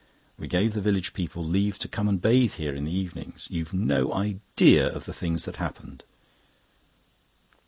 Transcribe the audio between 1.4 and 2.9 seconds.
leave to come and bathe here in